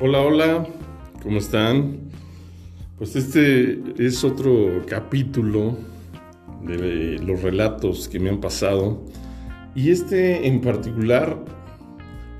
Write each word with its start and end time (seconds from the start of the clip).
Hola, 0.00 0.20
hola, 0.20 0.64
¿cómo 1.24 1.38
están? 1.38 1.98
Pues 2.98 3.16
este 3.16 3.82
es 3.98 4.22
otro 4.22 4.86
capítulo 4.86 5.76
de 6.62 7.18
los 7.18 7.42
relatos 7.42 8.08
que 8.08 8.20
me 8.20 8.30
han 8.30 8.38
pasado 8.40 9.04
y 9.74 9.90
este 9.90 10.46
en 10.46 10.60
particular 10.60 11.44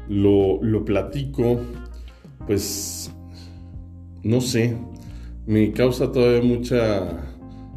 lo, 0.09 0.63
lo 0.63 0.85
platico, 0.85 1.61
pues 2.47 3.13
no 4.23 4.41
sé, 4.41 4.77
me 5.45 5.73
causa 5.73 6.13
todavía 6.13 6.43
mucha 6.43 7.35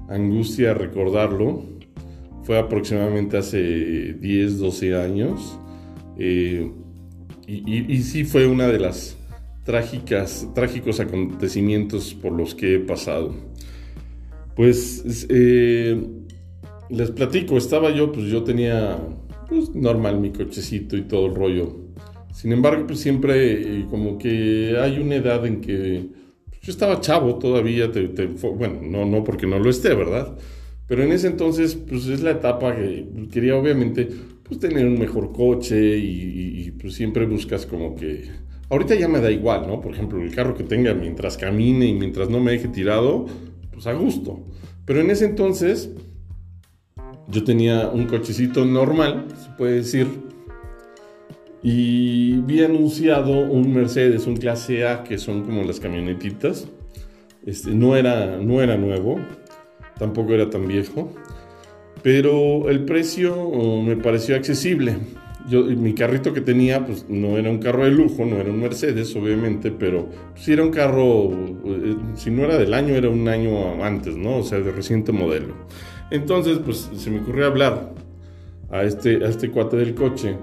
angustia 0.09 0.75
recordarlo. 0.75 1.65
Fue 2.43 2.59
aproximadamente 2.59 3.35
hace 3.35 4.13
10, 4.13 4.59
12 4.59 4.95
años. 4.95 5.57
Eh, 6.19 6.71
y, 7.47 7.91
y, 7.91 8.03
sí 8.03 8.23
fue 8.23 8.45
una 8.45 8.67
de 8.67 8.79
las 8.79 9.17
trágicas, 9.63 10.47
trágicos 10.53 10.99
acontecimientos 10.99 12.13
por 12.13 12.31
los 12.31 12.55
que 12.55 12.75
he 12.75 12.79
pasado. 12.79 13.35
Pues 14.55 15.25
eh, 15.29 16.01
les 16.89 17.11
platico, 17.11 17.57
estaba 17.57 17.91
yo, 17.91 18.11
pues 18.11 18.27
yo 18.27 18.43
tenía 18.43 18.97
pues, 19.47 19.73
normal 19.75 20.19
mi 20.19 20.31
cochecito 20.31 20.97
y 20.97 21.03
todo 21.03 21.27
el 21.27 21.35
rollo. 21.35 21.77
Sin 22.33 22.51
embargo, 22.51 22.87
pues 22.87 22.99
siempre 22.99 23.79
eh, 23.79 23.85
como 23.89 24.17
que 24.17 24.77
hay 24.79 24.99
una 24.99 25.15
edad 25.15 25.45
en 25.45 25.61
que 25.61 26.09
pues, 26.49 26.61
yo 26.61 26.71
estaba 26.71 26.99
chavo 26.99 27.35
todavía, 27.35 27.91
bueno, 28.55 28.81
no, 28.81 29.05
no 29.05 29.23
porque 29.23 29.47
no 29.47 29.59
lo 29.59 29.69
esté, 29.69 29.93
¿verdad? 29.93 30.37
Pero 30.87 31.03
en 31.03 31.11
ese 31.11 31.27
entonces, 31.27 31.75
pues 31.75 32.07
es 32.07 32.21
la 32.21 32.31
etapa 32.31 32.75
que 32.75 33.07
quería 33.31 33.55
obviamente 33.55 34.09
pues 34.43 34.59
tener 34.59 34.85
un 34.85 34.99
mejor 34.99 35.31
coche 35.31 35.97
y, 35.97 36.65
y 36.65 36.71
pues 36.71 36.95
siempre 36.95 37.25
buscas 37.25 37.65
como 37.65 37.95
que 37.95 38.29
Ahorita 38.71 38.95
ya 38.95 39.09
me 39.09 39.19
da 39.19 39.29
igual, 39.29 39.67
¿no? 39.67 39.81
Por 39.81 39.91
ejemplo, 39.91 40.21
el 40.21 40.33
carro 40.33 40.55
que 40.55 40.63
tenga 40.63 40.93
mientras 40.93 41.37
camine 41.37 41.87
y 41.87 41.93
mientras 41.93 42.29
no 42.29 42.39
me 42.39 42.53
deje 42.53 42.69
tirado, 42.69 43.25
pues 43.69 43.85
a 43.85 43.91
gusto. 43.91 44.45
Pero 44.85 45.01
en 45.01 45.11
ese 45.11 45.25
entonces 45.25 45.91
yo 47.27 47.43
tenía 47.43 47.89
un 47.89 48.05
cochecito 48.05 48.63
normal, 48.63 49.25
se 49.35 49.49
puede 49.57 49.75
decir, 49.75 50.07
y 51.61 52.37
vi 52.43 52.63
anunciado 52.63 53.31
un 53.41 53.73
Mercedes, 53.73 54.25
un 54.25 54.37
clase 54.37 54.87
A, 54.87 55.03
que 55.03 55.17
son 55.17 55.43
como 55.43 55.63
las 55.63 55.81
camionetitas. 55.81 56.65
Este, 57.45 57.71
no, 57.71 57.97
era, 57.97 58.37
no 58.37 58.61
era 58.61 58.77
nuevo, 58.77 59.19
tampoco 59.99 60.33
era 60.33 60.49
tan 60.49 60.65
viejo, 60.65 61.11
pero 62.03 62.69
el 62.69 62.85
precio 62.85 63.35
oh, 63.37 63.81
me 63.81 63.97
pareció 63.97 64.37
accesible 64.37 64.95
yo, 65.49 65.63
mi 65.63 65.93
carrito 65.93 66.33
que 66.33 66.41
tenía, 66.41 66.85
pues 66.85 67.05
no 67.09 67.37
era 67.37 67.49
un 67.49 67.59
carro 67.59 67.85
de 67.85 67.91
lujo, 67.91 68.25
no 68.25 68.37
era 68.37 68.49
un 68.49 68.59
Mercedes, 68.59 69.15
obviamente, 69.15 69.71
pero 69.71 70.09
sí 70.35 70.53
era 70.53 70.63
un 70.63 70.71
carro, 70.71 71.31
eh, 71.65 71.95
si 72.15 72.31
no 72.31 72.43
era 72.43 72.57
del 72.57 72.73
año, 72.73 72.93
era 72.95 73.09
un 73.09 73.27
año 73.27 73.83
antes, 73.83 74.15
¿no? 74.15 74.37
O 74.37 74.43
sea, 74.43 74.59
de 74.59 74.71
reciente 74.71 75.11
modelo. 75.11 75.53
Entonces, 76.09 76.59
pues 76.63 76.89
se 76.95 77.09
me 77.09 77.21
ocurrió 77.21 77.47
hablar 77.47 77.93
a 78.69 78.83
este, 78.83 79.23
a 79.23 79.29
este 79.29 79.49
cuate 79.49 79.77
del 79.77 79.95
coche, 79.95 80.35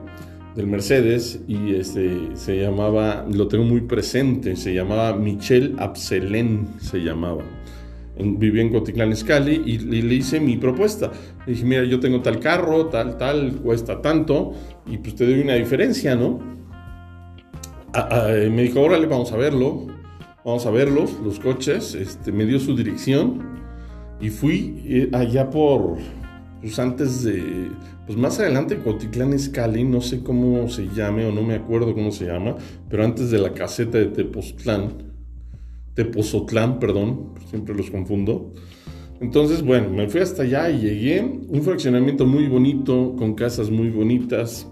del 0.55 0.67
Mercedes, 0.67 1.41
y 1.47 1.75
este, 1.75 2.31
se 2.35 2.59
llamaba, 2.61 3.27
lo 3.33 3.49
tengo 3.49 3.65
muy 3.65 3.83
presente, 3.83 4.57
se 4.57 4.75
llamaba 4.75 5.15
Michel 5.17 5.77
Abselén, 5.79 6.69
se 6.81 6.99
llamaba 6.99 7.45
vivía 8.19 8.63
en 8.63 8.71
Cotitlán 8.71 9.13
Escali 9.13 9.63
y, 9.65 9.79
le 9.79 10.15
hice 10.15 10.41
mi 10.41 10.57
propuesta. 10.57 11.11
Le 11.47 11.53
dije, 11.53 11.65
mira, 11.65 11.85
yo 11.85 12.01
tengo 12.01 12.21
tal 12.21 12.41
carro, 12.41 12.87
tal, 12.87 13.17
tal, 13.17 13.53
cuesta 13.63 14.03
tanto, 14.03 14.53
y 14.87 14.99
pues 14.99 15.15
te 15.15 15.27
doy 15.27 15.41
una 15.41 15.55
diferencia, 15.55 16.15
¿no? 16.15 16.59
me 18.51 18.63
dijo, 18.63 18.81
órale, 18.81 19.07
vamos 19.07 19.33
a 19.33 19.37
verlo, 19.37 19.87
vamos 20.45 20.67
a 20.67 20.71
verlos, 20.71 21.19
los 21.25 21.41
coches, 21.41 21.95
este, 21.95 22.33
me 22.33 22.45
dio 22.45 22.61
su 22.61 22.77
dirección 22.77 23.43
y 24.21 24.31
fui 24.31 24.83
eh, 24.85 25.11
allá 25.13 25.51
por, 25.51 25.97
pues 26.61 26.79
antes 26.79 27.25
de, 27.25 27.71
pues 28.07 28.19
más 28.19 28.39
adelante 28.41 28.79
Cotitlán 28.79 29.33
Escali, 29.33 29.85
no 29.85 30.01
sé 30.01 30.23
cómo 30.23 30.69
se 30.69 30.89
llame 30.89 31.25
o 31.27 31.33
no 31.33 31.43
me 31.43 31.55
acuerdo 31.55 31.95
cómo 31.95 32.11
se 32.11 32.27
llama, 32.27 32.57
pero 32.89 33.05
antes 33.05 33.31
de 33.31 33.39
la 33.39 33.53
caseta 33.53 33.99
de 33.99 34.07
Tepoztlán, 34.07 35.08
Tepozotlán, 35.99 36.79
perdón, 36.79 37.35
siempre 37.51 37.75
los 37.75 37.91
confundo. 37.91 38.53
Entonces, 39.21 39.63
bueno, 39.63 39.91
me 39.91 40.09
fui 40.09 40.21
hasta 40.21 40.45
allá 40.45 40.71
y 40.71 40.79
llegué, 40.79 41.21
un 41.21 41.61
fraccionamiento 41.65 42.25
muy 42.25 42.47
bonito, 42.47 43.17
con 43.19 43.35
casas 43.35 43.69
muy 43.69 43.91
bonitas, 43.91 44.69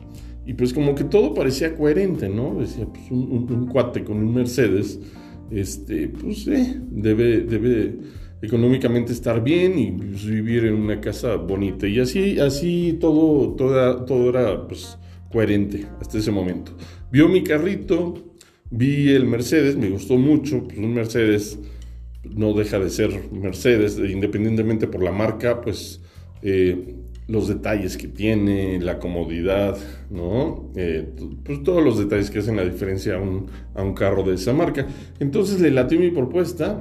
y 0.46 0.54
pues 0.54 0.72
como 0.72 0.94
que 0.94 1.02
todo 1.02 1.34
parecía 1.34 1.74
coherente, 1.74 2.28
¿no? 2.28 2.54
Decía, 2.60 2.86
pues 2.86 3.10
un, 3.10 3.66
cuate 3.66 4.04
con 4.04 4.18
un 4.18 4.32
Mercedes, 4.32 5.00
este, 5.50 6.06
pues 6.06 6.46
eh, 6.46 6.80
debe, 6.90 7.40
debe 7.40 7.98
económicamente 8.40 9.12
estar 9.12 9.42
bien 9.42 9.76
y 9.80 9.90
pues, 9.90 10.24
vivir 10.24 10.66
en 10.66 10.74
una 10.74 11.00
casa 11.00 11.34
bonita. 11.34 11.88
Y 11.88 11.98
así, 11.98 12.38
así 12.38 12.98
todo, 13.00 13.54
todo, 13.54 14.04
todo 14.04 14.28
era 14.28 14.68
pues, 14.68 14.96
coherente 15.32 15.88
hasta 16.00 16.18
ese 16.18 16.30
momento. 16.30 16.70
Vio 17.10 17.28
mi 17.28 17.42
carrito, 17.42 18.14
Vi 18.70 19.10
el 19.12 19.26
Mercedes, 19.26 19.76
me 19.76 19.88
gustó 19.90 20.16
mucho, 20.16 20.64
pues 20.64 20.78
un 20.78 20.94
Mercedes 20.94 21.58
no 22.24 22.52
deja 22.52 22.78
de 22.78 22.90
ser 22.90 23.30
Mercedes, 23.30 23.98
independientemente 23.98 24.88
por 24.88 25.02
la 25.02 25.12
marca, 25.12 25.60
pues 25.60 26.00
eh, 26.42 26.96
los 27.28 27.48
detalles 27.48 27.96
que 27.96 28.08
tiene, 28.08 28.80
la 28.80 28.98
comodidad, 28.98 29.76
¿no? 30.10 30.70
Eh, 30.76 31.08
pues 31.44 31.62
todos 31.62 31.82
los 31.82 31.98
detalles 31.98 32.30
que 32.30 32.40
hacen 32.40 32.56
la 32.56 32.64
diferencia 32.64 33.16
a 33.16 33.20
un, 33.20 33.46
a 33.74 33.82
un 33.82 33.94
carro 33.94 34.22
de 34.24 34.34
esa 34.34 34.52
marca. 34.52 34.86
Entonces 35.20 35.60
le 35.60 35.70
latió 35.70 35.98
mi 35.98 36.10
propuesta, 36.10 36.80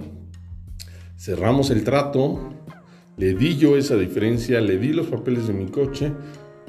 cerramos 1.17 1.69
el 1.69 1.83
trato, 1.83 2.49
le 3.17 3.33
di 3.33 3.57
yo 3.57 3.77
esa 3.77 3.95
diferencia, 3.95 4.59
le 4.59 4.77
di 4.77 4.91
los 4.93 5.07
papeles 5.07 5.47
de 5.47 5.53
mi 5.53 5.67
coche 5.67 6.11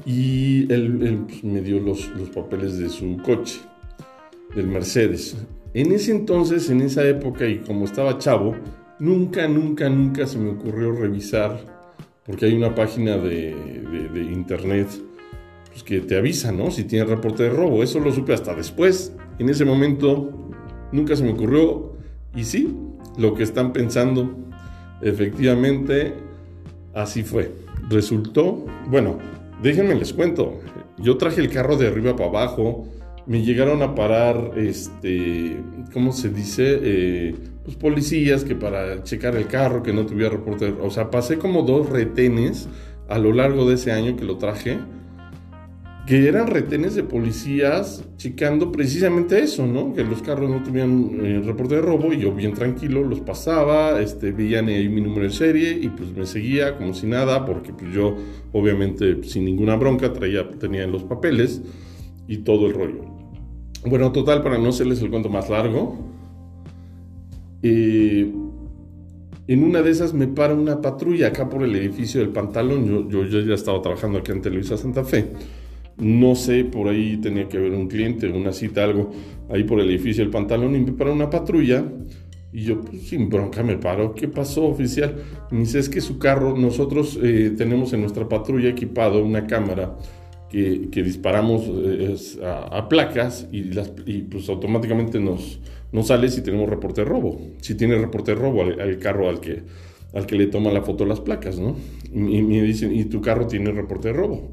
y 0.05 0.71
él, 0.71 1.25
pues, 1.27 1.43
me 1.43 1.61
dio 1.61 1.79
los, 1.79 2.09
los 2.15 2.29
papeles 2.29 2.77
de 2.77 2.89
su 2.89 3.17
coche 3.17 3.59
del 4.55 4.67
Mercedes. 4.67 5.35
En 5.73 5.91
ese 5.91 6.11
entonces, 6.11 6.69
en 6.69 6.81
esa 6.81 7.07
época 7.07 7.45
y 7.45 7.59
como 7.59 7.85
estaba 7.85 8.17
chavo, 8.17 8.55
nunca, 8.99 9.47
nunca, 9.47 9.89
nunca 9.89 10.25
se 10.25 10.37
me 10.37 10.51
ocurrió 10.51 10.91
revisar, 10.91 11.59
porque 12.25 12.45
hay 12.45 12.53
una 12.55 12.73
página 12.73 13.17
de, 13.17 13.55
internet 14.31 14.87
pues, 15.67 15.83
que 15.83 15.99
te 16.01 16.17
avisa, 16.17 16.51
¿no? 16.51 16.71
Si 16.71 16.83
tiene 16.83 17.05
reporte 17.05 17.43
de 17.43 17.49
robo. 17.49 17.83
Eso 17.83 17.99
lo 17.99 18.11
supe 18.11 18.33
hasta 18.33 18.53
después. 18.53 19.13
En 19.39 19.49
ese 19.49 19.65
momento 19.65 20.49
nunca 20.91 21.15
se 21.15 21.23
me 21.23 21.31
ocurrió. 21.31 21.93
Y 22.35 22.43
sí, 22.43 22.75
lo 23.17 23.33
que 23.33 23.43
están 23.43 23.73
pensando, 23.73 24.35
efectivamente, 25.01 26.13
así 26.93 27.23
fue. 27.23 27.51
Resultó, 27.89 28.65
bueno, 28.89 29.19
déjenme 29.61 29.95
les 29.95 30.13
cuento. 30.13 30.59
Yo 30.97 31.17
traje 31.17 31.41
el 31.41 31.49
carro 31.49 31.77
de 31.77 31.87
arriba 31.87 32.15
para 32.15 32.29
abajo 32.29 32.87
me 33.27 33.43
llegaron 33.43 33.81
a 33.81 33.93
parar, 33.93 34.53
este, 34.55 35.57
¿cómo 35.93 36.13
se 36.13 36.29
dice? 36.29 36.79
Eh, 36.81 37.35
pues 37.65 37.75
policías 37.75 38.45
que 38.45 38.55
para 38.55 39.03
checar 39.03 39.35
el 39.35 39.47
carro, 39.47 39.83
que 39.83 39.91
no 39.91 40.05
tuviera 40.05 40.29
reporte. 40.29 40.73
O 40.81 40.89
sea, 40.89 41.11
pasé 41.11 41.37
como 41.37 41.63
dos 41.63 41.89
retenes 41.89 42.69
a 43.09 43.17
lo 43.17 43.33
largo 43.33 43.67
de 43.67 43.75
ese 43.75 43.91
año 43.91 44.15
que 44.15 44.23
lo 44.23 44.37
traje, 44.37 44.79
que 46.05 46.29
eran 46.29 46.47
retenes 46.47 46.95
de 46.95 47.03
policías 47.03 48.01
checando 48.15 48.71
precisamente 48.71 49.39
eso, 49.43 49.67
¿no? 49.67 49.93
Que 49.93 50.05
los 50.05 50.21
carros 50.21 50.49
no 50.49 50.63
tuvieran 50.63 51.19
eh, 51.21 51.41
reporte 51.43 51.75
de 51.75 51.81
robo 51.81 52.13
y 52.13 52.19
yo 52.19 52.31
bien 52.31 52.53
tranquilo 52.53 53.03
los 53.03 53.19
pasaba, 53.19 53.99
este, 53.99 54.31
veían 54.31 54.69
ahí 54.69 54.87
mi 54.87 55.01
número 55.01 55.23
de 55.23 55.31
serie 55.31 55.71
y 55.71 55.89
pues 55.89 56.13
me 56.15 56.25
seguía 56.25 56.77
como 56.77 56.93
si 56.93 57.07
nada, 57.07 57.45
porque 57.45 57.73
pues 57.73 57.93
yo 57.93 58.15
obviamente 58.53 59.21
sin 59.23 59.43
ninguna 59.43 59.75
bronca 59.75 60.13
traía, 60.13 60.49
tenía 60.49 60.87
los 60.87 61.03
papeles 61.03 61.61
y 62.27 62.37
todo 62.37 62.67
el 62.67 62.73
rollo. 62.73 63.05
Bueno, 63.85 64.11
total, 64.11 64.43
para 64.43 64.57
no 64.57 64.69
hacerles 64.69 65.01
el 65.01 65.09
cuento 65.09 65.29
más 65.29 65.49
largo, 65.49 65.97
eh, 67.63 68.31
en 69.47 69.63
una 69.63 69.81
de 69.81 69.91
esas 69.91 70.13
me 70.13 70.27
para 70.27 70.53
una 70.53 70.81
patrulla 70.81 71.27
acá 71.27 71.47
por 71.49 71.63
el 71.63 71.75
edificio 71.75 72.19
del 72.19 72.29
pantalón. 72.29 73.09
Yo, 73.09 73.25
yo, 73.25 73.39
ya 73.39 73.53
estaba 73.53 73.81
trabajando 73.81 74.19
aquí 74.19 74.31
en 74.31 74.41
Televisa 74.41 74.77
Santa 74.77 75.05
Fe. 75.05 75.25
No 75.97 76.35
sé, 76.35 76.65
por 76.65 76.89
ahí 76.89 77.17
tenía 77.17 77.47
que 77.47 77.57
haber 77.57 77.71
un 77.71 77.87
cliente, 77.87 78.27
una 78.29 78.51
cita, 78.51 78.83
algo, 78.83 79.09
ahí 79.49 79.63
por 79.63 79.79
el 79.79 79.89
edificio 79.89 80.23
del 80.23 80.31
pantalón 80.31 80.75
y 80.75 80.79
me 80.81 80.91
para 80.91 81.11
una 81.11 81.29
patrulla. 81.29 81.85
Y 82.51 82.63
yo, 82.63 82.81
pues, 82.81 83.03
sin 83.03 83.29
bronca, 83.29 83.63
me 83.63 83.77
paro. 83.77 84.13
¿Qué 84.13 84.27
pasó, 84.27 84.65
oficial? 84.65 85.15
me 85.51 85.59
dice, 85.59 85.79
es 85.79 85.89
que 85.89 86.01
su 86.01 86.19
carro, 86.19 86.57
nosotros 86.57 87.17
eh, 87.23 87.53
tenemos 87.57 87.93
en 87.93 88.01
nuestra 88.01 88.27
patrulla 88.27 88.69
equipado 88.69 89.23
una 89.23 89.47
cámara 89.47 89.97
que, 90.49 91.03
disparamos 91.03 91.63
eh, 91.67 92.15
a, 92.43 92.87
placas 92.87 93.47
y, 93.51 93.65
las, 93.65 93.91
y 94.05 94.19
pues 94.19 94.47
automáticamente 94.49 95.19
nos, 95.19 95.59
nos 95.91 96.07
sale 96.07 96.29
si 96.29 96.41
tenemos 96.41 96.69
reporte 96.69 97.01
de 97.01 97.05
robo, 97.05 97.39
si 97.61 97.75
tiene 97.75 97.97
reporte 97.97 98.31
de 98.31 98.41
robo 98.41 98.63
al, 98.63 98.99
carro 98.99 99.29
al 99.29 99.41
que, 99.41 99.63
al 100.13 100.25
que 100.25 100.35
le 100.35 100.47
toma 100.47 100.71
la 100.71 100.81
foto 100.81 101.05
las 101.05 101.19
placas, 101.19 101.59
¿no? 101.59 101.75
Y, 102.13 102.41
me 102.41 102.61
dicen, 102.61 102.95
¿y 102.95 103.05
tu 103.05 103.21
carro 103.21 103.47
tiene 103.47 103.71
reporte 103.71 104.09
de 104.09 104.13
robo? 104.13 104.51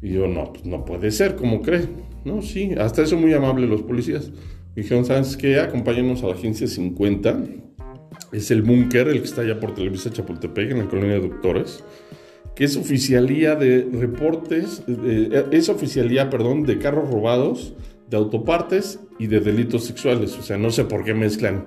Y 0.00 0.12
yo, 0.12 0.28
no, 0.28 0.52
pues 0.52 0.64
no 0.64 0.84
puede 0.84 1.10
ser, 1.10 1.34
¿cómo 1.34 1.60
cree? 1.60 1.88
No, 2.24 2.42
sí, 2.42 2.72
hasta 2.78 3.02
eso 3.02 3.16
muy 3.16 3.32
amable 3.32 3.66
los 3.66 3.82
policías. 3.82 4.30
Dijeron, 4.76 5.04
¿sabes 5.04 5.36
qué? 5.36 5.58
Acompáñanos 5.58 6.22
a 6.22 6.26
la 6.28 6.34
agencia 6.34 6.66
50. 6.66 7.42
Es 8.32 8.50
el 8.50 8.62
búnker, 8.62 9.08
el 9.08 9.20
que 9.20 9.24
está 9.24 9.40
allá 9.40 9.58
por 9.58 9.74
Televisa 9.74 10.10
Chapultepec, 10.10 10.70
en 10.70 10.78
la 10.78 10.86
colonia 10.86 11.14
de 11.14 11.28
doctores 11.28 11.82
que 12.56 12.64
es 12.64 12.76
oficialía 12.76 13.54
de 13.54 13.86
reportes, 13.92 14.82
es 15.52 15.68
oficialía, 15.68 16.30
perdón, 16.30 16.62
de 16.62 16.78
carros 16.78 17.10
robados, 17.10 17.74
de 18.08 18.16
autopartes 18.16 18.98
y 19.18 19.26
de 19.26 19.40
delitos 19.40 19.84
sexuales. 19.84 20.36
O 20.38 20.42
sea, 20.42 20.56
no 20.56 20.70
sé 20.70 20.84
por 20.84 21.04
qué 21.04 21.12
mezclan 21.12 21.66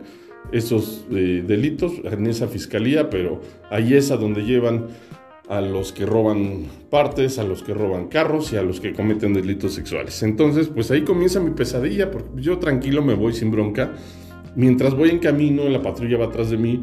esos 0.52 1.06
eh, 1.12 1.44
delitos 1.46 1.94
en 2.04 2.26
esa 2.26 2.48
fiscalía, 2.48 3.10
pero 3.10 3.40
ahí 3.70 3.94
es 3.94 4.10
a 4.10 4.18
donde 4.18 4.42
llevan 4.42 4.88
a 5.48 5.62
los 5.62 5.92
que 5.92 6.08
roban 6.08 6.66
partes, 6.90 7.38
a 7.38 7.44
los 7.44 7.62
que 7.62 7.74
roban 7.74 8.08
carros 8.08 8.52
y 8.54 8.58
a 8.58 8.64
los 8.64 8.80
que 8.80 8.94
cometen 8.94 9.34
delitos 9.34 9.74
sexuales. 9.74 10.24
Entonces, 10.24 10.70
pues 10.70 10.90
ahí 10.90 11.04
comienza 11.04 11.40
mi 11.40 11.52
pesadilla, 11.52 12.10
porque 12.10 12.42
yo 12.42 12.58
tranquilo 12.58 13.04
me 13.04 13.14
voy 13.14 13.34
sin 13.34 13.52
bronca. 13.52 13.94
Mientras 14.56 14.96
voy 14.96 15.10
en 15.10 15.20
camino, 15.20 15.70
la 15.70 15.82
patrulla 15.82 16.18
va 16.18 16.26
atrás 16.26 16.50
de 16.50 16.58
mí, 16.58 16.82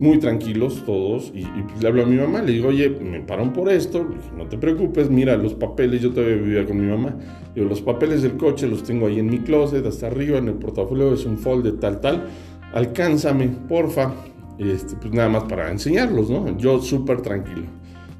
muy 0.00 0.18
tranquilos 0.18 0.82
todos 0.86 1.30
y, 1.34 1.44
le 1.80 1.88
hablo 1.88 2.02
a 2.02 2.06
mi 2.06 2.16
mamá, 2.16 2.40
le 2.40 2.52
digo, 2.52 2.68
oye, 2.68 2.88
me 2.88 3.20
pararon 3.20 3.52
por 3.52 3.70
esto, 3.70 4.08
no 4.36 4.46
te 4.46 4.56
preocupes, 4.56 5.10
mira 5.10 5.36
los 5.36 5.52
papeles, 5.52 6.00
yo 6.00 6.10
todavía 6.10 6.36
vivía 6.36 6.66
con 6.66 6.80
mi 6.80 6.90
mamá, 6.90 7.14
los 7.54 7.82
papeles 7.82 8.22
del 8.22 8.38
coche 8.38 8.66
los 8.66 8.82
tengo 8.82 9.06
ahí 9.06 9.18
en 9.18 9.26
mi 9.26 9.40
closet, 9.40 9.84
hasta 9.84 10.06
arriba, 10.06 10.38
en 10.38 10.48
el 10.48 10.54
portafolio 10.54 11.12
es 11.12 11.26
un 11.26 11.36
folder 11.36 11.78
tal, 11.78 12.00
tal, 12.00 12.24
alcánzame, 12.72 13.50
porfa, 13.68 14.14
este, 14.58 14.96
pues 14.96 15.12
nada 15.12 15.28
más 15.28 15.44
para 15.44 15.70
enseñarlos, 15.70 16.30
¿no? 16.30 16.56
Yo 16.56 16.80
súper 16.80 17.20
tranquilo. 17.20 17.66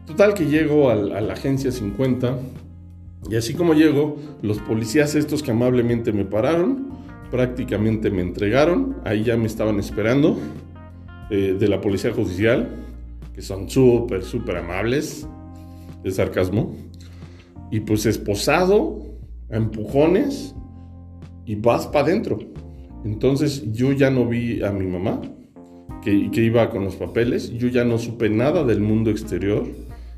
Total 0.06 0.34
que 0.34 0.46
llego 0.46 0.90
a, 0.90 0.92
a 0.92 1.20
la 1.20 1.32
agencia 1.32 1.72
50 1.72 2.38
y 3.30 3.36
así 3.36 3.54
como 3.54 3.72
llego, 3.72 4.16
los 4.42 4.58
policías 4.58 5.14
estos 5.14 5.42
que 5.42 5.50
amablemente 5.50 6.12
me 6.12 6.26
pararon, 6.26 6.90
prácticamente 7.30 8.10
me 8.10 8.20
entregaron, 8.20 8.96
ahí 9.04 9.24
ya 9.24 9.38
me 9.38 9.46
estaban 9.46 9.78
esperando 9.78 10.36
eh, 11.30 11.56
de 11.58 11.68
la 11.68 11.80
policía 11.80 12.12
judicial, 12.12 12.68
que 13.32 13.42
son 13.42 13.68
súper, 13.70 14.22
súper 14.22 14.56
amables, 14.56 15.26
de 16.02 16.10
sarcasmo, 16.10 16.74
y 17.70 17.80
pues 17.80 18.06
esposado, 18.06 18.98
a 19.50 19.56
empujones, 19.56 20.54
y 21.46 21.54
vas 21.54 21.86
para 21.86 22.06
adentro. 22.06 22.38
Entonces 23.04 23.72
yo 23.72 23.92
ya 23.92 24.10
no 24.10 24.26
vi 24.26 24.62
a 24.62 24.72
mi 24.72 24.86
mamá, 24.86 25.20
que, 26.02 26.30
que 26.30 26.42
iba 26.42 26.70
con 26.70 26.84
los 26.84 26.96
papeles, 26.96 27.50
yo 27.52 27.68
ya 27.68 27.84
no 27.84 27.98
supe 27.98 28.28
nada 28.28 28.64
del 28.64 28.80
mundo 28.80 29.10
exterior. 29.10 29.66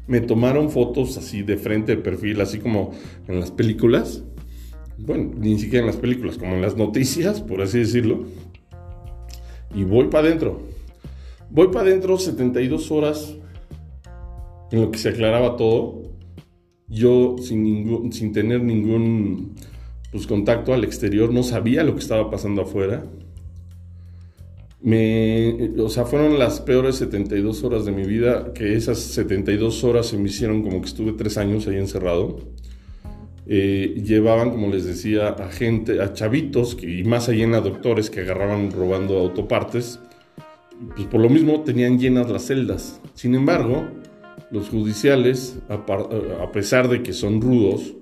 Me 0.06 0.20
tomaron 0.20 0.70
fotos 0.70 1.16
así 1.16 1.42
de 1.42 1.56
frente, 1.56 1.96
de 1.96 2.02
perfil, 2.02 2.40
así 2.40 2.58
como 2.58 2.92
en 3.28 3.38
las 3.38 3.50
películas. 3.50 4.24
Bueno, 4.98 5.32
ni 5.36 5.58
siquiera 5.58 5.80
en 5.80 5.86
las 5.86 5.96
películas, 5.96 6.38
como 6.38 6.54
en 6.54 6.62
las 6.62 6.76
noticias, 6.76 7.40
por 7.40 7.60
así 7.60 7.80
decirlo. 7.80 8.24
Y 9.74 9.84
voy 9.84 10.08
para 10.08 10.28
adentro. 10.28 10.71
Voy 11.52 11.68
para 11.68 11.82
adentro 11.82 12.16
72 12.16 12.90
horas 12.90 13.36
en 14.70 14.80
lo 14.80 14.90
que 14.90 14.98
se 14.98 15.10
aclaraba 15.10 15.56
todo. 15.58 16.00
Yo 16.88 17.36
sin, 17.42 18.10
sin 18.10 18.32
tener 18.32 18.62
ningún 18.62 19.54
pues, 20.10 20.26
contacto 20.26 20.72
al 20.72 20.82
exterior, 20.82 21.30
no 21.30 21.42
sabía 21.42 21.84
lo 21.84 21.92
que 21.92 22.00
estaba 22.00 22.30
pasando 22.30 22.62
afuera. 22.62 23.04
Me, 24.80 25.72
o 25.78 25.90
sea, 25.90 26.06
fueron 26.06 26.38
las 26.38 26.58
peores 26.62 26.96
72 26.96 27.62
horas 27.64 27.84
de 27.84 27.92
mi 27.92 28.04
vida, 28.04 28.54
que 28.54 28.74
esas 28.74 28.98
72 28.98 29.84
horas 29.84 30.06
se 30.06 30.16
me 30.16 30.30
hicieron 30.30 30.62
como 30.62 30.80
que 30.80 30.88
estuve 30.88 31.12
tres 31.12 31.36
años 31.36 31.68
ahí 31.68 31.76
encerrado. 31.76 32.38
Eh, 33.46 34.02
llevaban, 34.02 34.52
como 34.52 34.68
les 34.68 34.86
decía, 34.86 35.28
a 35.28 35.50
gente, 35.50 36.00
a 36.00 36.14
chavitos, 36.14 36.78
y 36.82 37.04
más 37.04 37.28
allá 37.28 37.44
en 37.44 37.54
a 37.54 37.60
doctores 37.60 38.08
que 38.08 38.20
agarraban 38.20 38.70
robando 38.70 39.18
autopartes 39.18 40.00
pues 40.94 41.06
por 41.08 41.20
lo 41.20 41.28
mismo 41.28 41.60
tenían 41.62 41.98
llenas 41.98 42.30
las 42.30 42.46
celdas. 42.46 43.00
Sin 43.14 43.34
embargo, 43.34 43.86
los 44.50 44.68
judiciales, 44.68 45.58
a, 45.68 46.52
pesar 46.52 46.88
de 46.88 47.02
que 47.02 47.12
son 47.12 47.40
rudos, 47.40 47.94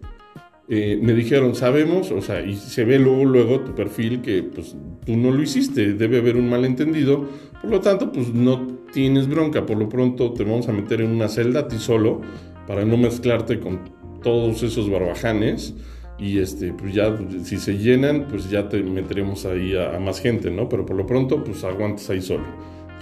eh, 0.68 0.98
me 1.02 1.14
dijeron, 1.14 1.54
sabemos, 1.54 2.10
o 2.12 2.20
sea, 2.20 2.42
y 2.42 2.56
se 2.56 2.84
ve 2.84 2.98
luego, 2.98 3.24
luego 3.24 3.60
tu 3.60 3.74
perfil 3.74 4.20
que 4.22 4.42
pues 4.42 4.76
tú 5.04 5.16
no 5.16 5.32
lo 5.32 5.42
hiciste, 5.42 5.94
debe 5.94 6.18
haber 6.18 6.36
un 6.36 6.48
malentendido, 6.48 7.28
por 7.60 7.70
lo 7.70 7.80
tanto, 7.80 8.12
pues 8.12 8.32
no 8.32 8.66
tienes 8.92 9.28
bronca, 9.28 9.66
por 9.66 9.78
lo 9.78 9.88
pronto 9.88 10.32
te 10.32 10.44
vamos 10.44 10.68
a 10.68 10.72
meter 10.72 11.00
en 11.00 11.10
una 11.10 11.28
celda 11.28 11.60
a 11.60 11.68
ti 11.68 11.78
solo 11.78 12.20
para 12.66 12.84
no 12.84 12.96
mezclarte 12.96 13.58
con 13.58 13.80
todos 14.22 14.62
esos 14.62 14.90
barbajanes 14.90 15.74
y 16.20 16.38
este, 16.38 16.74
pues 16.74 16.92
ya 16.92 17.16
si 17.42 17.56
se 17.56 17.78
llenan, 17.78 18.26
pues 18.28 18.50
ya 18.50 18.68
te 18.68 18.82
meteremos 18.82 19.46
ahí 19.46 19.74
a, 19.74 19.98
más 19.98 20.20
gente, 20.20 20.50
¿no? 20.50 20.68
Pero 20.68 20.84
por 20.84 20.94
lo 20.96 21.06
pronto, 21.06 21.42
pues 21.42 21.64
aguantas 21.64 22.10
ahí 22.10 22.20
solo. 22.20 22.44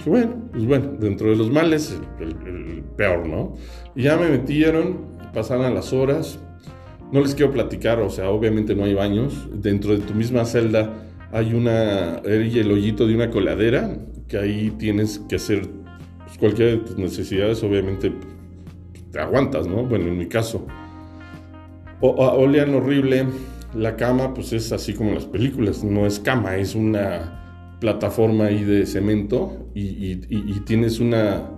Bueno, 0.06 0.36
pues 0.52 0.64
bueno, 0.64 0.92
dentro 0.98 1.28
de 1.28 1.36
los 1.36 1.50
males, 1.50 1.98
el, 2.20 2.84
peor, 2.96 3.26
¿no? 3.26 3.56
Y 3.96 4.04
ya 4.04 4.16
me 4.16 4.28
metieron, 4.28 5.18
pasaron 5.34 5.74
las 5.74 5.92
horas, 5.92 6.38
no 7.12 7.20
les 7.20 7.34
quiero 7.34 7.52
platicar, 7.52 7.98
o 8.00 8.08
sea, 8.08 8.30
obviamente 8.30 8.76
no 8.76 8.84
hay 8.84 8.94
baños, 8.94 9.48
dentro 9.52 9.98
de 9.98 9.98
tu 9.98 10.14
misma 10.14 10.44
celda 10.44 10.94
hay 11.32 11.52
una, 11.52 12.18
el 12.18 12.70
hoyito 12.70 13.06
de 13.06 13.14
una 13.14 13.30
coladera, 13.30 13.98
que 14.28 14.38
ahí 14.38 14.70
tienes 14.78 15.18
que 15.28 15.36
hacer 15.36 15.68
pues, 16.24 16.38
cualquiera 16.38 16.70
de 16.72 16.78
tus 16.78 16.96
necesidades, 16.96 17.62
obviamente 17.64 18.12
te 19.10 19.18
aguantas, 19.18 19.66
¿no? 19.66 19.84
Bueno, 19.84 20.06
en 20.06 20.16
mi 20.16 20.26
caso 20.26 20.66
olean 22.00 22.74
horrible. 22.74 23.26
La 23.74 23.96
cama, 23.96 24.32
pues 24.32 24.52
es 24.52 24.72
así 24.72 24.94
como 24.94 25.12
las 25.12 25.26
películas, 25.26 25.84
no 25.84 26.06
es 26.06 26.18
cama, 26.18 26.56
es 26.56 26.74
una 26.74 27.76
plataforma 27.80 28.46
ahí 28.46 28.64
de 28.64 28.86
cemento 28.86 29.70
y, 29.74 30.16
tienes 30.64 31.00
una, 31.00 31.50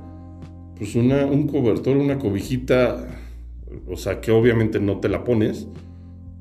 pues 0.76 0.96
una, 0.96 1.24
un 1.24 1.46
cobertor, 1.46 1.96
una 1.96 2.18
cobijita, 2.18 3.06
o 3.88 3.96
sea, 3.96 4.20
que 4.20 4.32
obviamente 4.32 4.80
no 4.80 4.98
te 4.98 5.08
la 5.08 5.24
pones 5.24 5.68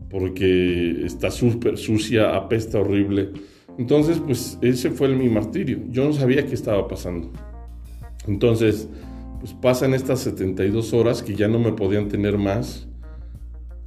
porque 0.09 1.05
está 1.05 1.29
súper 1.29 1.77
sucia, 1.77 2.35
apesta 2.35 2.79
horrible. 2.79 3.29
Entonces, 3.77 4.19
pues 4.19 4.57
ese 4.61 4.89
fue 4.91 5.07
mi 5.09 5.29
martirio. 5.29 5.79
Yo 5.89 6.03
no 6.03 6.13
sabía 6.13 6.45
qué 6.45 6.53
estaba 6.53 6.87
pasando. 6.87 7.31
Entonces, 8.27 8.89
pues 9.39 9.53
pasan 9.53 9.93
estas 9.93 10.19
72 10.21 10.93
horas 10.93 11.23
que 11.23 11.35
ya 11.35 11.47
no 11.47 11.59
me 11.59 11.71
podían 11.71 12.09
tener 12.09 12.37
más 12.37 12.88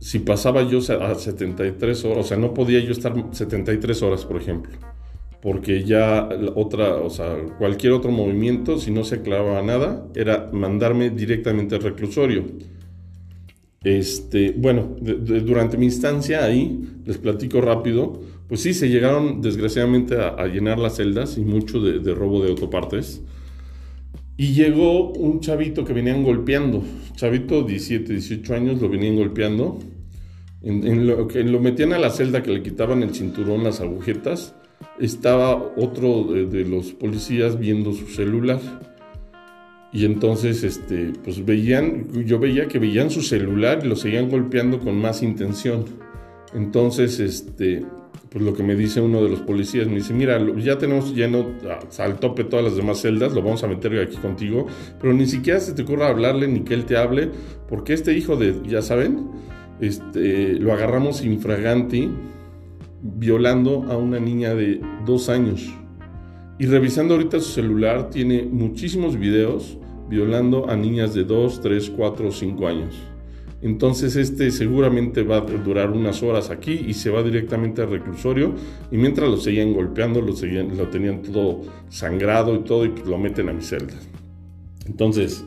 si 0.03 0.19
pasaba 0.19 0.69
yo 0.69 0.81
a 1.01 1.15
73 1.15 2.05
horas, 2.05 2.27
o 2.27 2.29
sea, 2.29 2.37
no 2.37 2.53
podía 2.53 2.81
yo 2.81 2.91
estar 2.91 3.15
73 3.31 4.03
horas, 4.03 4.25
por 4.25 4.37
ejemplo, 4.37 4.73
porque 5.41 5.85
ya 5.85 6.29
otra, 6.57 6.97
o 6.97 7.09
sea, 7.09 7.37
cualquier 7.57 7.93
otro 7.93 8.11
movimiento, 8.11 8.79
si 8.79 8.91
no 8.91 9.05
se 9.05 9.17
aclaraba 9.17 9.63
nada, 9.63 10.05
era 10.17 10.51
mandarme 10.53 11.11
directamente 11.11 11.77
al 11.77 11.83
reclusorio. 11.83 12.47
Este, 13.85 14.53
bueno, 14.59 14.97
durante 15.01 15.79
mi 15.79 15.87
instancia 15.87 16.45
ahí, 16.45 16.83
les 17.07 17.19
platico 17.19 17.61
rápido, 17.61 18.23
pues 18.49 18.61
sí, 18.61 18.75
se 18.75 18.89
llegaron 18.89 19.41
desgraciadamente 19.41 20.17
a, 20.17 20.45
llenar 20.49 20.81
las 20.81 20.97
celdas 20.97 21.39
y 21.39 21.43
mucho 21.43 21.81
de, 21.81 22.01
de 22.01 22.13
robo 22.13 22.43
de 22.43 22.51
autopartes. 22.51 23.23
Y 24.37 24.55
llegó 24.55 25.13
un 25.13 25.39
chavito 25.39 25.85
que 25.85 25.93
venían 25.93 26.25
golpeando, 26.25 26.83
chavito 27.15 27.63
17, 27.63 28.15
18 28.15 28.55
años, 28.55 28.83
lo 28.83 28.89
venían 28.89 29.15
golpeando 29.15 29.79
en, 30.63 31.07
lo 31.07 31.27
que 31.27 31.43
lo 31.43 31.61
metían 31.61 31.93
a 31.93 31.99
la 31.99 32.11
celda 32.11 32.43
que 32.43 32.53
le 32.53 32.63
quitaban 32.63 33.03
el 33.03 33.15
cinturón, 33.15 33.65
las 33.65 33.81
agujetas, 33.81 34.55
estaba 34.99 35.57
otro 35.77 36.25
de, 36.25 36.65
los 36.65 36.93
policías 36.93 37.59
viendo 37.59 37.93
su 37.93 38.07
celular. 38.07 38.61
Y 39.93 40.07
entonces, 40.07 40.63
este, 40.65 41.13
pues 41.23 41.45
veían, 41.45 42.09
yo 42.25 42.39
veía 42.39 42.67
que 42.67 42.79
veían 42.79 43.11
su 43.11 43.23
celular 43.23 43.81
y 43.85 43.89
lo 43.89 43.97
seguían 43.97 44.31
golpeando 44.31 44.79
con 44.79 44.97
más 44.99 45.23
intención. 45.23 45.85
Entonces, 46.55 47.21
este, 47.21 47.85
pues 48.31 48.43
lo 48.43 48.55
que 48.55 48.63
me 48.63 48.75
dice 48.75 49.03
uno 49.03 49.23
de 49.23 49.29
los 49.29 49.41
policías, 49.41 49.87
me 49.89 49.97
dice, 49.97 50.15
mira, 50.15 50.41
ya 50.57 50.79
tenemos 50.79 51.15
lleno 51.15 51.47
al 51.99 52.19
tope 52.19 52.45
todas 52.45 52.65
las 52.65 52.77
demás 52.77 53.03
celdas, 53.03 53.35
lo 53.35 53.43
vamos 53.43 53.63
a 53.65 53.67
meter 53.67 53.99
aquí 54.01 54.17
contigo, 54.17 54.67
pero 54.99 55.13
ni 55.13 55.27
siquiera 55.27 55.61
se 55.61 55.75
te 55.75 55.83
ocurra 55.83 56.09
hablarle 56.09 56.49
ni 56.49 56.61
que 56.61 56.73
él 56.73 56.87
te 56.87 56.97
hable, 56.97 57.29
porque 57.69 57.93
este 57.93 58.17
hijo 58.17 58.37
de, 58.37 58.55
ya 58.67 58.81
saben, 58.81 59.29
este, 59.81 60.55
lo 60.55 60.73
agarramos 60.73 61.25
infraganti 61.25 62.11
violando 63.03 63.85
a 63.91 63.97
una 63.97 64.21
niña 64.21 64.55
de 64.55 64.81
dos 65.05 65.29
años. 65.29 65.73
Y 66.59 66.67
revisando 66.67 67.15
ahorita 67.15 67.41
su 67.41 67.51
celular, 67.51 68.11
tiene 68.11 68.45
muchísimos 68.45 69.19
videos 69.19 69.79
violando 70.09 70.69
a 70.69 70.77
niñas 70.77 71.15
de 71.15 71.25
2, 71.25 71.61
3, 71.61 71.91
4 71.97 72.29
o 72.29 72.33
5 72.33 72.67
años. 72.69 72.95
Entonces 73.63 74.17
este 74.17 74.51
seguramente 74.51 75.23
va 75.23 75.37
a 75.37 75.41
durar 75.41 75.91
unas 75.91 76.21
horas 76.23 76.51
aquí 76.51 76.85
y 76.87 76.95
se 76.95 77.11
va 77.11 77.23
directamente 77.23 77.81
al 77.81 77.91
reclusorio 77.91 78.55
y 78.91 78.97
mientras 78.97 79.31
lo 79.31 79.37
seguían 79.37 79.73
golpeando, 79.73 80.21
lo, 80.21 80.35
seguían, 80.35 80.77
lo 80.77 80.89
tenían 80.89 81.23
todo 81.23 81.63
sangrado 81.89 82.57
y 82.57 82.59
todo 82.61 82.85
y 82.85 82.89
pues 82.89 83.07
lo 83.07 83.19
meten 83.19 83.49
a 83.49 83.53
mi 83.53 83.63
celda. 83.63 83.95
Entonces, 84.85 85.45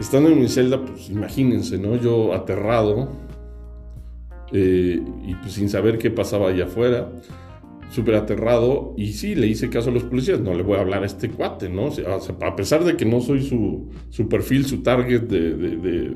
estando 0.00 0.30
en 0.30 0.40
mi 0.40 0.48
celda, 0.48 0.82
pues 0.82 1.10
imagínense, 1.10 1.76
¿no? 1.76 1.96
Yo 1.96 2.32
aterrado, 2.32 3.10
eh, 4.56 5.02
y 5.26 5.34
pues 5.34 5.52
sin 5.52 5.68
saber 5.68 5.98
qué 5.98 6.10
pasaba 6.10 6.48
allá 6.48 6.64
afuera. 6.66 7.10
súper 7.90 8.14
aterrado 8.14 8.94
y 8.96 9.12
sí, 9.12 9.34
le 9.34 9.46
hice 9.46 9.68
caso 9.68 9.90
a 9.90 9.92
los 9.92 10.04
policías, 10.04 10.40
no 10.40 10.54
le 10.54 10.62
voy 10.62 10.78
a 10.78 10.80
hablar 10.80 11.02
a 11.02 11.06
este 11.06 11.28
cuate, 11.28 11.68
¿no? 11.68 11.86
O 11.86 11.90
sea, 11.90 12.18
a 12.40 12.56
pesar 12.56 12.84
de 12.84 12.96
que 12.96 13.04
no 13.04 13.20
soy 13.20 13.42
su, 13.42 13.90
su 14.10 14.28
perfil, 14.28 14.64
su 14.64 14.82
target 14.82 15.22
de, 15.22 15.54
de, 15.54 16.12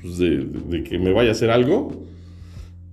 pues 0.00 0.18
de, 0.18 0.44
de, 0.44 0.82
que 0.84 0.98
me 0.98 1.12
vaya 1.12 1.30
a 1.30 1.32
hacer 1.32 1.50
algo, 1.50 2.04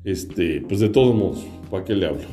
este, 0.04 0.62
pues 0.62 0.80
de 0.80 0.90
todos 0.90 1.16
modos, 1.16 1.46
¿para 1.70 1.84
qué 1.84 1.96
le 1.96 2.08
hablo? 2.08 2.28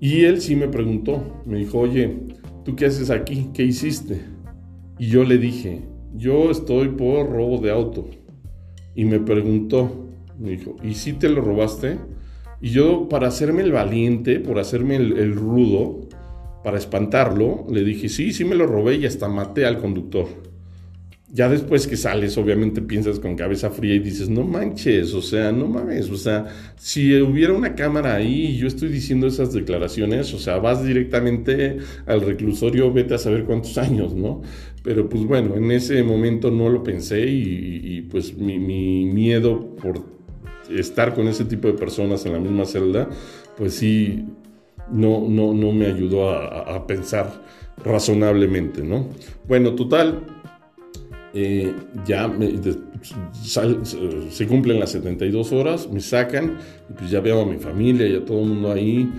Y 0.00 0.22
él 0.24 0.40
sí 0.40 0.56
me 0.56 0.68
preguntó, 0.68 1.42
me 1.46 1.58
dijo, 1.58 1.78
oye, 1.78 2.16
¿tú 2.64 2.74
qué 2.74 2.86
haces 2.86 3.10
aquí? 3.10 3.48
¿Qué 3.54 3.62
hiciste? 3.64 4.20
Y 4.98 5.06
yo 5.06 5.24
le 5.24 5.38
dije, 5.38 5.82
yo 6.14 6.50
estoy 6.50 6.88
por 6.88 7.30
robo 7.30 7.58
de 7.58 7.70
auto. 7.70 8.08
Y 8.94 9.04
me 9.04 9.20
preguntó, 9.20 10.08
me 10.42 10.50
dijo, 10.50 10.76
¿y 10.82 10.94
si 10.94 11.12
te 11.12 11.28
lo 11.28 11.40
robaste? 11.40 11.98
Y 12.60 12.70
yo, 12.70 13.08
para 13.08 13.28
hacerme 13.28 13.62
el 13.62 13.72
valiente, 13.72 14.40
por 14.40 14.58
hacerme 14.58 14.96
el, 14.96 15.34
rudo, 15.34 16.08
para 16.64 16.78
espantarlo, 16.78 17.66
le 17.70 17.84
dije, 17.84 18.08
sí, 18.08 18.32
sí 18.32 18.44
me 18.44 18.54
lo 18.54 18.66
robé 18.66 18.96
y 18.96 19.06
hasta 19.06 19.28
maté 19.28 19.66
al 19.66 19.78
conductor. 19.78 20.26
Ya 21.28 21.48
después 21.48 21.86
que 21.86 21.96
sales, 21.96 22.36
obviamente 22.36 22.82
piensas 22.82 23.18
con 23.18 23.36
cabeza 23.36 23.70
fría 23.70 23.94
y 23.94 24.00
dices, 24.00 24.28
no 24.28 24.44
manches, 24.44 25.14
o 25.14 25.22
sea, 25.22 25.50
no 25.50 25.66
mames, 25.66 26.10
o 26.10 26.16
sea, 26.16 26.46
si 26.76 27.16
hubiera 27.20 27.54
una 27.54 27.74
cámara 27.74 28.16
ahí 28.16 28.48
y 28.48 28.58
yo 28.58 28.66
estoy 28.66 28.90
diciendo 28.90 29.26
esas 29.26 29.52
declaraciones, 29.52 30.34
o 30.34 30.38
sea, 30.38 30.58
vas 30.58 30.84
directamente 30.84 31.78
al 32.04 32.20
reclusorio, 32.20 32.92
vete 32.92 33.14
a 33.14 33.18
saber 33.18 33.44
cuántos 33.44 33.78
años, 33.78 34.14
¿no? 34.14 34.42
Pero 34.82 35.08
pues 35.08 35.24
bueno, 35.24 35.56
en 35.56 35.70
ese 35.70 36.02
momento 36.02 36.50
no 36.50 36.68
lo 36.68 36.82
pensé 36.84 37.26
y, 37.26 38.02
pues 38.10 38.36
mi, 38.36 38.58
mi 38.58 39.06
miedo 39.06 39.74
por 39.76 40.21
estar 40.70 41.14
con 41.14 41.28
ese 41.28 41.44
tipo 41.44 41.68
de 41.68 41.74
personas 41.74 42.24
en 42.26 42.32
la 42.32 42.38
misma 42.38 42.64
celda, 42.64 43.08
pues 43.56 43.74
sí, 43.74 44.24
no, 44.90 45.26
no, 45.28 45.54
no 45.54 45.72
me 45.72 45.86
ayudó 45.86 46.30
a, 46.30 46.86
pensar 46.86 47.42
razonablemente, 47.84 48.82
¿no? 48.82 49.08
Bueno, 49.46 49.74
total, 49.74 50.20
eh, 51.34 51.74
ya 52.04 52.30
se 54.30 54.46
cumplen 54.46 54.80
las 54.80 54.92
72 54.92 55.52
horas, 55.52 55.88
me 55.90 56.00
sacan, 56.00 56.58
y 56.90 56.92
pues 56.92 57.10
ya 57.10 57.20
veo 57.20 57.42
a 57.42 57.46
mi 57.46 57.58
familia 57.58 58.06
y 58.06 58.16
a 58.16 58.24
todo 58.24 58.40
el 58.40 58.48
mundo 58.48 58.72
ahí, 58.72 59.10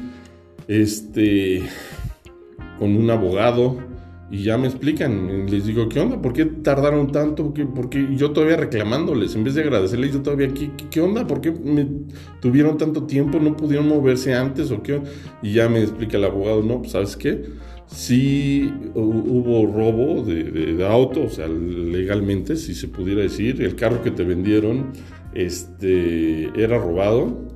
este, 0.67 1.63
con 2.79 2.95
un 2.95 3.09
abogado, 3.09 3.77
y 4.33 4.41
ya 4.41 4.57
me 4.57 4.65
explican, 4.65 5.45
les 5.45 5.67
digo, 5.67 5.87
¿qué 5.87 5.99
onda? 5.99 6.19
¿Por 6.19 6.33
qué 6.33 6.45
tardaron 6.45 7.11
tanto? 7.11 7.53
Porque 7.75 8.07
yo 8.15 8.31
todavía 8.31 8.57
reclamándoles, 8.57 9.35
en 9.35 9.43
vez 9.43 9.53
de 9.53 9.61
agradecerles, 9.61 10.11
yo 10.11 10.23
todavía, 10.23 10.47
¿qué, 10.47 10.71
qué 10.89 11.01
onda? 11.01 11.27
¿Por 11.27 11.39
qué 11.39 11.51
me 11.51 11.87
tuvieron 12.39 12.79
tanto 12.79 13.03
tiempo? 13.03 13.39
¿No 13.39 13.55
pudieron 13.55 13.87
moverse 13.87 14.33
antes 14.33 14.71
o 14.71 14.81
qué? 14.81 15.01
Y 15.43 15.53
ya 15.53 15.69
me 15.69 15.83
explica 15.83 16.17
el 16.17 16.23
abogado, 16.23 16.63
no, 16.63 16.79
pues 16.79 16.93
¿sabes 16.93 17.15
qué? 17.15 17.43
Sí 17.85 18.73
hubo 18.95 19.67
robo 19.67 20.23
de, 20.23 20.45
de, 20.45 20.87
auto, 20.87 21.25
o 21.25 21.29
sea, 21.29 21.47
legalmente, 21.47 22.55
si 22.55 22.73
se 22.73 22.87
pudiera 22.87 23.21
decir, 23.21 23.61
el 23.61 23.75
carro 23.75 24.01
que 24.01 24.09
te 24.09 24.23
vendieron 24.23 24.93
este, 25.35 26.45
era 26.59 26.79
robado 26.79 27.52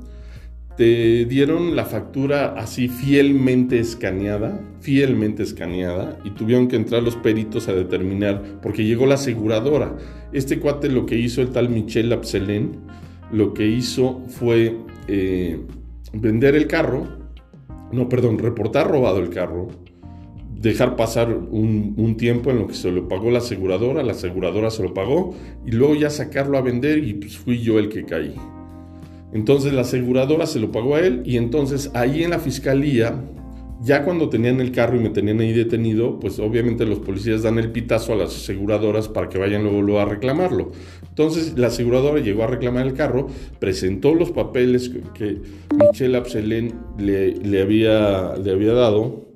te 0.77 1.25
dieron 1.25 1.75
la 1.75 1.85
factura 1.85 2.53
así 2.53 2.87
fielmente 2.87 3.79
escaneada, 3.79 4.61
fielmente 4.79 5.41
escaneada, 5.41 6.19
y 6.23 6.29
tuvieron 6.29 6.67
que 6.67 6.75
entrar 6.75 7.01
los 7.01 7.15
peritos 7.15 7.67
a 7.67 7.73
determinar, 7.73 8.59
porque 8.61 8.85
llegó 8.85 9.07
la 9.07 9.15
aseguradora. 9.15 9.97
Este 10.33 10.59
cuate 10.59 10.89
lo 10.89 11.07
que 11.07 11.17
hizo, 11.17 11.41
el 11.41 11.49
tal 11.49 11.69
Michel 11.69 12.13
Apselén, 12.13 12.77
lo 13.31 13.55
que 13.55 13.65
hizo 13.65 14.21
fue 14.27 14.77
eh, 15.07 15.59
vender 16.13 16.55
el 16.55 16.67
carro, 16.67 17.07
no, 17.91 18.07
perdón, 18.07 18.37
reportar 18.37 18.87
robado 18.87 19.17
el 19.17 19.31
carro, 19.31 19.69
dejar 20.59 20.95
pasar 20.95 21.33
un, 21.33 21.95
un, 21.97 22.17
tiempo 22.17 22.51
en 22.51 22.59
lo 22.59 22.67
que 22.67 22.75
se 22.75 22.91
lo 22.91 23.07
pagó 23.07 23.31
la 23.31 23.39
aseguradora, 23.39 24.03
la 24.03 24.11
aseguradora 24.11 24.69
se 24.69 24.83
lo 24.83 24.93
pagó, 24.93 25.33
y 25.65 25.71
luego 25.71 25.95
ya 25.95 26.11
sacarlo 26.11 26.55
a 26.59 26.61
vender 26.61 27.03
y 27.03 27.15
pues 27.15 27.35
fui 27.35 27.63
yo 27.63 27.79
el 27.79 27.89
que 27.89 28.05
caí. 28.05 28.35
Entonces 29.33 29.73
la 29.73 29.81
aseguradora 29.81 30.45
se 30.45 30.59
lo 30.59 30.71
pagó 30.71 30.95
a 30.95 31.01
él 31.01 31.21
y 31.25 31.37
entonces 31.37 31.91
ahí 31.93 32.23
en 32.23 32.31
la 32.31 32.39
fiscalía, 32.39 33.23
ya 33.81 34.03
cuando 34.03 34.29
tenían 34.29 34.59
el 34.59 34.71
carro 34.71 34.95
y 34.95 34.99
me 34.99 35.09
tenían 35.09 35.39
ahí 35.39 35.53
detenido, 35.53 36.19
pues 36.19 36.39
obviamente 36.39 36.85
los 36.85 36.99
policías 36.99 37.43
dan 37.43 37.59
el 37.59 37.71
pitazo 37.71 38.13
a 38.13 38.15
las 38.15 38.35
aseguradoras 38.35 39.07
para 39.07 39.29
que 39.29 39.37
vayan 39.37 39.63
luego, 39.63 39.99
a 39.99 40.05
reclamarlo. 40.05 40.71
Entonces 41.09 41.57
la 41.57 41.67
aseguradora 41.67 42.19
llegó 42.21 42.43
a 42.43 42.47
reclamar 42.47 42.87
el 42.87 42.93
carro, 42.93 43.27
presentó 43.59 44.15
los 44.15 44.31
papeles 44.31 44.91
que 45.13 45.41
Michelle 45.75 46.17
Abselén 46.17 46.73
le, 46.97 47.61
había, 47.61 48.35
le 48.37 48.51
había 48.51 48.73
dado 48.73 49.26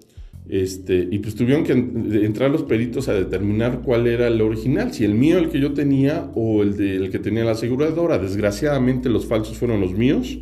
este, 0.49 1.07
y 1.09 1.19
pues 1.19 1.35
tuvieron 1.35 1.63
que 1.63 1.71
entrar 1.71 2.51
los 2.51 2.63
peritos 2.63 3.07
a 3.07 3.13
determinar 3.13 3.81
cuál 3.83 4.07
era 4.07 4.27
el 4.27 4.41
original, 4.41 4.93
si 4.93 5.05
el 5.05 5.13
mío, 5.13 5.37
el 5.37 5.49
que 5.49 5.59
yo 5.59 5.73
tenía, 5.73 6.29
o 6.35 6.61
el, 6.61 6.75
de, 6.75 7.09
que 7.09 7.19
tenía 7.19 7.45
la 7.45 7.51
aseguradora. 7.51 8.17
Desgraciadamente 8.17 9.09
los 9.09 9.25
falsos 9.25 9.57
fueron 9.57 9.79
los 9.81 9.93
míos 9.93 10.39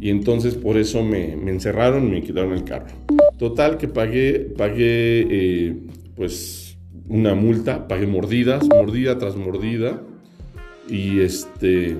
y 0.00 0.10
entonces 0.10 0.54
por 0.54 0.76
eso 0.76 1.02
me, 1.02 1.32
encerraron 1.32 2.08
y 2.08 2.10
me 2.10 2.22
quitaron 2.22 2.52
el 2.52 2.64
carro. 2.64 2.88
Total 3.38 3.78
que 3.78 3.88
pagué, 3.88 4.52
pagué 4.56 5.26
eh, 5.30 5.76
pues 6.16 6.76
una 7.08 7.34
multa, 7.34 7.88
pagué 7.88 8.06
mordidas, 8.06 8.66
mordida 8.68 9.18
tras 9.18 9.36
mordida 9.36 10.02
y 10.88 11.20
este, 11.20 11.96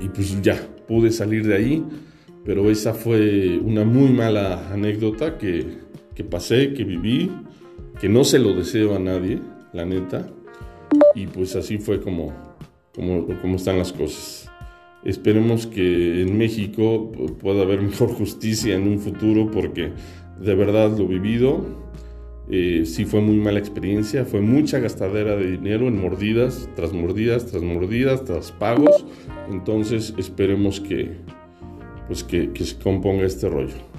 y 0.00 0.08
pues 0.08 0.40
ya, 0.42 0.60
pude 0.86 1.10
salir 1.10 1.46
de 1.46 1.54
ahí, 1.54 1.84
pero 2.44 2.70
esa 2.70 2.92
fue 2.92 3.58
una 3.58 3.84
muy 3.84 4.10
mala 4.10 4.72
anécdota 4.72 5.38
que 5.38 5.91
que 6.14 6.24
pasé, 6.24 6.74
que 6.74 6.84
viví, 6.84 7.30
que 8.00 8.08
no 8.08 8.24
se 8.24 8.38
lo 8.38 8.54
deseo 8.54 8.94
a 8.96 8.98
nadie, 8.98 9.40
la 9.72 9.84
neta. 9.84 10.28
Y 11.14 11.26
pues 11.26 11.56
así 11.56 11.78
fue 11.78 12.00
como, 12.00 12.32
como, 12.94 13.26
como 13.40 13.56
están 13.56 13.78
las 13.78 13.92
cosas. 13.92 14.50
Esperemos 15.04 15.66
que 15.66 16.22
en 16.22 16.38
México 16.38 17.10
pueda 17.40 17.62
haber 17.62 17.80
mejor 17.82 18.10
justicia 18.10 18.74
en 18.74 18.86
un 18.86 18.98
futuro 18.98 19.50
porque 19.50 19.92
de 20.40 20.54
verdad 20.54 20.96
lo 20.96 21.06
vivido. 21.06 21.82
Eh, 22.50 22.82
sí 22.84 23.04
fue 23.04 23.20
muy 23.20 23.36
mala 23.36 23.60
experiencia, 23.60 24.24
fue 24.24 24.40
mucha 24.40 24.78
gastadera 24.80 25.36
de 25.36 25.52
dinero 25.52 25.86
en 25.86 26.00
mordidas, 26.00 26.68
tras 26.74 26.92
mordidas, 26.92 27.46
tras 27.46 27.62
mordidas, 27.62 28.24
tras 28.24 28.52
pagos. 28.52 29.04
Entonces 29.50 30.12
esperemos 30.18 30.80
que, 30.80 31.12
pues 32.08 32.24
que, 32.24 32.52
que 32.52 32.64
se 32.64 32.76
componga 32.78 33.24
este 33.24 33.48
rollo. 33.48 33.91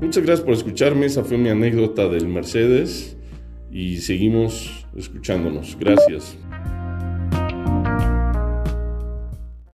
Muchas 0.00 0.24
gracias 0.24 0.44
por 0.44 0.54
escucharme, 0.54 1.06
esa 1.06 1.24
fue 1.24 1.36
mi 1.36 1.50
anécdota 1.50 2.08
del 2.08 2.26
Mercedes 2.26 3.16
y 3.70 3.98
seguimos 3.98 4.86
escuchándonos. 4.96 5.76
Gracias. 5.78 6.36